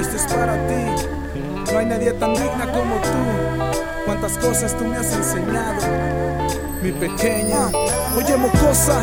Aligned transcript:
esto 0.00 0.16
es 0.16 0.32
para 0.32 0.54
ti. 0.66 1.72
No 1.72 1.78
hay 1.78 1.86
nadie 1.86 2.12
tan 2.12 2.34
digna 2.34 2.66
como 2.72 2.96
tú. 2.96 3.68
Cuántas 4.04 4.38
cosas 4.38 4.76
tú 4.76 4.84
me 4.84 4.96
has 4.96 5.12
enseñado, 5.12 5.82
mi 6.82 6.92
pequeña. 6.92 7.68
Oye, 8.16 8.36
mocosa. 8.36 9.00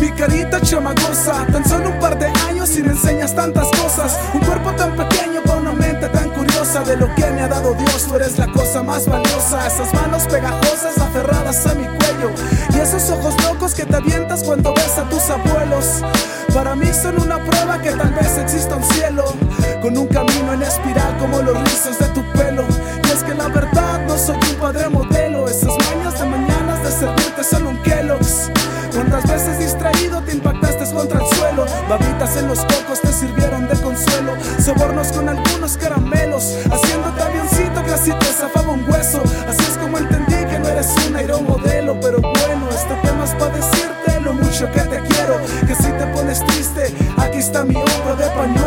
Mi 0.00 0.10
carita 0.10 0.60
chamagosa, 0.60 1.46
tan 1.52 1.66
solo 1.66 1.90
un 1.90 1.98
par 2.00 2.18
de 2.18 2.26
años 2.48 2.76
y 2.76 2.82
me 2.82 2.90
enseñas 2.90 3.34
tantas 3.34 3.68
cosas. 3.70 4.18
Un 4.34 4.40
cuerpo 4.40 4.72
tan 4.72 4.96
pequeño 4.96 5.40
con 5.46 5.58
una 5.60 5.72
mente 5.72 6.08
tan 6.08 6.30
curiosa 6.30 6.82
de 6.82 6.96
lo 6.96 7.14
que 7.14 7.24
me 7.30 7.42
ha 7.42 7.48
dado 7.48 7.74
Dios. 7.74 8.04
Tú 8.06 8.16
eres 8.16 8.36
la 8.38 8.48
cosa 8.48 8.82
más 8.82 9.06
valiosa. 9.06 9.66
Esas 9.66 9.94
manos 9.94 10.24
pegajosas 10.24 10.98
aferradas 10.98 11.66
a 11.66 11.74
mi 11.74 11.84
cuello 11.84 12.30
y 12.74 12.80
esos 12.80 13.08
ojos 13.10 13.34
locos 13.44 13.72
que 13.74 13.86
te 13.86 13.96
avientas 13.96 14.42
cuando 14.42 14.74
ves 14.74 14.98
a 14.98 15.08
tus 15.08 15.30
abuelos. 15.30 16.02
Para 16.52 16.74
mí 16.74 16.86
son 16.92 17.20
una 17.20 17.42
prueba 17.42 17.80
que 17.80 17.92
tal 17.92 18.12
vez 18.14 18.36
exista 18.38 18.76
un 18.76 18.84
cielo 18.84 19.24
con 19.80 19.96
un 19.96 20.06
camino 20.06 20.23
los 21.42 21.60
rizos 21.62 21.98
de 21.98 22.06
tu 22.08 22.22
pelo. 22.32 22.64
Y 23.04 23.10
es 23.10 23.22
que 23.22 23.34
la 23.34 23.48
verdad 23.48 24.06
no 24.06 24.16
soy 24.16 24.36
un 24.36 24.56
padre 24.60 24.88
modelo. 24.88 25.48
Esas 25.48 25.74
mañas 25.88 26.18
de 26.18 26.26
mañanas 26.26 26.82
de 26.82 26.90
servirte 26.90 27.44
solo 27.44 27.70
un 27.70 27.82
Kellogg's. 27.82 28.50
Cuántas 28.92 29.24
veces 29.28 29.58
distraído 29.58 30.20
te 30.22 30.32
impactaste 30.32 30.74
contra 30.94 31.20
el 31.20 31.36
suelo. 31.36 31.66
Babitas 31.88 32.36
en 32.36 32.48
los 32.48 32.60
cocos 32.60 33.00
te 33.02 33.12
sirvieron 33.12 33.68
de 33.68 33.76
consuelo. 33.80 34.34
Sobornos 34.64 35.08
con 35.08 35.28
algunos 35.28 35.76
caramelos. 35.76 36.54
Haciéndote 36.70 37.22
avioncito 37.22 37.82
que 37.84 37.92
así 37.92 38.12
te 38.12 38.26
zafaba 38.26 38.72
un 38.72 38.88
hueso. 38.88 39.22
Así 39.48 39.62
es 39.62 39.76
como 39.78 39.98
entendí 39.98 40.36
que 40.48 40.58
no 40.58 40.68
eres 40.68 40.94
un 41.08 41.16
aeromodelo. 41.16 41.98
Pero 42.00 42.20
bueno, 42.20 42.68
este 42.70 42.94
tema 43.02 43.24
es 43.24 43.34
para 43.34 43.54
decirte 43.54 44.20
lo 44.20 44.32
mucho 44.34 44.70
que 44.70 44.80
te 44.80 45.00
quiero. 45.00 45.40
Que 45.66 45.74
si 45.74 45.90
te 45.90 46.06
pones 46.14 46.44
triste, 46.46 46.94
aquí 47.16 47.38
está 47.38 47.64
mi 47.64 47.74
hombro 47.74 48.16
de 48.16 48.26
pañuelo. 48.30 48.63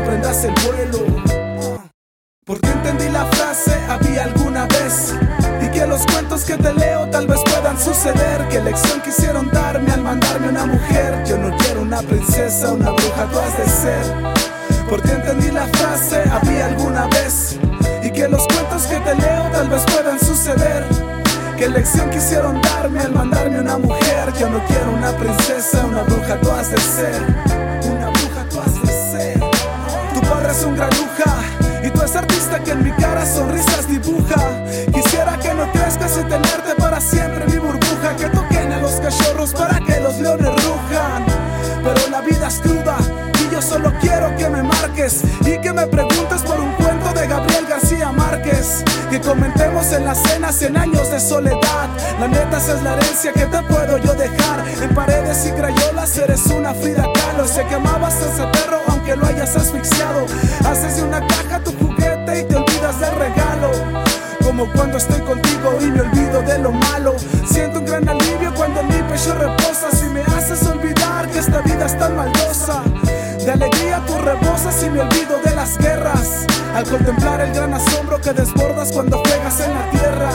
Emprendas 0.00 0.44
el 0.44 0.54
vuelo. 0.66 0.98
Porque 2.44 2.68
entendí 2.68 3.08
la 3.10 3.24
frase, 3.26 3.72
había 3.88 4.24
alguna 4.24 4.66
vez. 4.66 5.14
Y 5.62 5.68
que 5.70 5.86
los 5.86 6.04
cuentos 6.06 6.44
que 6.44 6.56
te 6.56 6.72
leo 6.72 7.08
tal 7.10 7.26
vez 7.26 7.40
puedan 7.44 7.78
suceder. 7.78 8.48
Que 8.48 8.60
lección 8.60 9.00
quisieron 9.02 9.50
darme 9.50 9.92
al 9.92 10.02
mandarme 10.02 10.48
una 10.48 10.66
mujer. 10.66 11.22
Yo 11.26 11.36
no 11.38 11.56
quiero 11.58 11.82
una 11.82 12.00
princesa, 12.02 12.72
una 12.72 12.90
bruja, 12.90 13.26
tú 13.30 13.38
has 13.38 13.58
de 13.58 13.68
ser. 13.68 14.04
Porque 14.88 15.12
entendí 15.12 15.50
la 15.50 15.66
frase, 15.66 16.22
había 16.30 16.66
alguna 16.66 17.06
vez. 17.06 17.58
Y 18.02 18.10
que 18.10 18.26
los 18.28 18.46
cuentos 18.48 18.84
que 18.84 18.98
te 19.00 19.14
leo 19.14 19.50
tal 19.52 19.68
vez 19.68 19.82
puedan 19.84 20.18
suceder. 20.18 20.84
Que 21.58 21.68
lección 21.68 22.08
quisieron 22.10 22.60
darme 22.62 23.00
al 23.00 23.12
mandarme 23.12 23.60
una 23.60 23.76
mujer. 23.76 24.32
Yo 24.38 24.48
no 24.48 24.64
quiero 24.66 24.92
una 24.92 25.12
princesa, 25.12 25.84
una 25.84 26.02
bruja, 26.02 26.40
tú 26.40 26.50
has 26.50 26.70
de 26.70 26.80
ser. 26.80 27.39
Que 32.58 32.72
en 32.72 32.82
mi 32.82 32.90
cara 32.92 33.24
sonrisas 33.24 33.86
dibuja. 33.86 34.64
Quisiera 34.92 35.38
que 35.38 35.54
no 35.54 35.70
crezcas 35.70 36.18
y 36.18 36.22
tenerte 36.22 36.74
para 36.78 37.00
siempre 37.00 37.46
mi 37.46 37.58
burbuja. 37.58 38.16
Que 38.16 38.26
toquen 38.26 38.72
a 38.72 38.80
los 38.80 38.92
cachorros 38.94 39.52
para 39.52 39.78
que 39.80 40.00
los 40.00 40.18
leones 40.18 40.48
rujan. 40.64 41.24
Pero 41.82 42.10
la 42.10 42.20
vida 42.20 42.48
es 42.48 42.58
cruda 42.60 42.96
y 43.40 43.54
yo 43.54 43.62
solo 43.62 43.92
quiero 44.00 44.34
que 44.36 44.48
me 44.50 44.62
marques 44.62 45.22
y 45.40 45.58
que 45.60 45.72
me 45.72 45.86
preguntes 45.86 46.42
por 46.42 46.60
un 46.60 46.72
cuento 46.74 47.12
de 47.14 47.26
Gabriel 47.26 47.66
García 47.66 48.12
Márquez. 48.12 48.84
Que 49.10 49.20
comentemos 49.20 49.92
en 49.92 50.04
la 50.04 50.14
cena 50.14 50.52
100 50.52 50.76
años 50.76 51.10
de 51.10 51.20
soledad. 51.20 51.88
La 52.18 52.28
neta 52.28 52.58
esa 52.58 52.74
es 52.74 52.82
la 52.82 52.94
herencia 52.94 53.32
que 53.32 53.46
te 53.46 53.62
puedo 53.62 53.98
yo 53.98 54.14
dejar. 54.14 54.64
En 54.82 54.94
paredes 54.94 55.46
y 55.46 55.52
crayolas 55.52 56.18
eres 56.18 56.46
una 56.46 56.74
Frida 56.74 57.06
Kahlo. 57.14 57.46
Sé 57.46 57.64
que 57.66 57.76
amabas 57.76 58.14
a 58.14 58.32
ese 58.32 58.46
perro 58.48 58.80
aunque 58.88 59.16
lo 59.16 59.26
hayas 59.26 59.56
asfixiado. 59.56 60.26
Haces 60.68 60.96
de 60.96 61.04
una 61.04 61.26
caja 61.26 61.60
tu 61.60 61.72
Cuando 64.68 64.98
estoy 64.98 65.20
contigo 65.22 65.78
y 65.80 65.86
me 65.86 66.02
olvido 66.02 66.42
de 66.42 66.58
lo 66.58 66.70
malo. 66.70 67.14
Siento 67.50 67.78
un 67.78 67.86
gran 67.86 68.06
alivio 68.06 68.52
cuando 68.54 68.82
mi 68.82 69.02
pecho 69.10 69.34
reposa. 69.34 69.90
Si 69.90 70.04
me 70.06 70.20
haces 70.20 70.66
olvidar 70.66 71.28
que 71.30 71.38
esta 71.38 71.62
vida 71.62 71.86
es 71.86 71.98
tan 71.98 72.14
maldosa. 72.14 72.82
De 73.42 73.50
alegría 73.50 74.02
tú 74.06 74.18
rebosas 74.18 74.82
y 74.84 74.90
me 74.90 75.00
olvido 75.00 75.38
de 75.42 75.54
las 75.56 75.78
guerras. 75.78 76.44
Al 76.74 76.84
contemplar 76.84 77.40
el 77.40 77.54
gran 77.54 77.72
asombro 77.72 78.20
que 78.20 78.34
desbordas 78.34 78.92
cuando 78.92 79.22
juegas 79.24 79.60
en 79.60 79.74
la 79.74 79.90
tierra. 79.90 80.30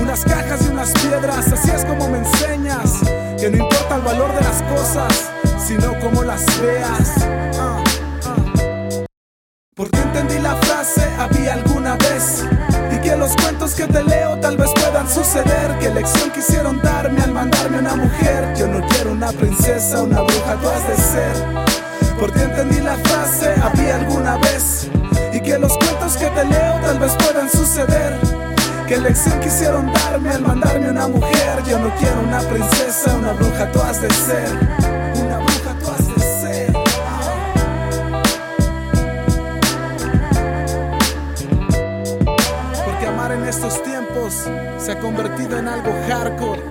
Unas 0.00 0.24
cajas 0.24 0.60
y 0.62 0.72
unas 0.72 0.90
piedras, 0.90 1.52
así 1.52 1.70
es 1.70 1.84
como 1.84 2.08
me 2.08 2.18
enseñas. 2.18 3.02
Que 3.38 3.50
no 3.50 3.58
importa 3.58 3.96
el 3.96 4.02
valor 4.02 4.34
de 4.34 4.40
las 4.40 4.62
cosas, 4.62 5.30
sino 5.64 5.96
como 6.00 6.24
las 6.24 6.44
veas. 6.60 7.63
Tal 14.54 14.66
vez 14.66 14.74
puedan 14.74 15.08
suceder. 15.08 15.78
Que 15.80 15.90
lección 15.90 16.30
quisieron 16.30 16.80
darme 16.82 17.20
al 17.22 17.32
mandarme 17.32 17.78
una 17.78 17.96
mujer. 17.96 18.54
Yo 18.56 18.68
no 18.68 18.86
quiero 18.88 19.12
una 19.12 19.32
princesa, 19.32 20.02
una 20.02 20.20
bruja, 20.20 20.56
tú 20.60 20.68
has 20.68 20.88
de 20.88 20.96
ser. 20.96 21.66
Porque 22.18 22.42
entendí 22.42 22.80
la 22.80 22.96
frase, 22.96 23.54
había 23.60 23.96
alguna 23.96 24.36
vez. 24.38 24.88
Y 25.32 25.40
que 25.40 25.58
los 25.58 25.76
cuentos 25.76 26.16
que 26.16 26.26
te 26.26 26.44
leo 26.44 26.80
tal 26.82 26.98
vez 26.98 27.12
puedan 27.16 27.50
suceder. 27.50 28.18
Que 28.86 28.98
lección 28.98 29.40
quisieron 29.40 29.92
darme 29.92 30.30
al 30.30 30.42
mandarme 30.42 30.90
una 30.90 31.08
mujer. 31.08 31.62
Yo 31.66 31.78
no 31.78 31.92
quiero 31.96 32.20
una 32.20 32.40
princesa, 32.40 33.16
una 33.16 33.32
bruja, 33.32 33.70
tú 33.72 33.80
has 33.80 34.00
de 34.00 34.10
ser. 34.10 34.48
Una 35.16 35.38
bruja, 35.38 35.54
se 44.78 44.92
ha 44.92 45.00
convertido 45.00 45.58
en 45.58 45.68
algo 45.68 45.90
hardcore. 46.08 46.62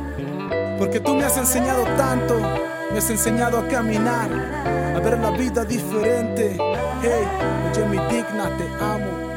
Porque 0.77 0.99
tú 0.99 1.13
me 1.13 1.25
has 1.25 1.37
enseñado 1.37 1.83
tanto, 1.97 2.39
me 2.91 2.97
has 2.97 3.09
enseñado 3.09 3.59
a 3.59 3.67
caminar, 3.67 4.29
a 4.95 4.99
ver 4.99 5.19
la 5.19 5.31
vida 5.31 5.65
diferente. 5.65 6.57
Hey, 7.01 7.27
oye 7.69 7.85
mi 7.85 7.97
digna, 8.07 8.49
te 8.57 8.83
amo. 8.83 9.32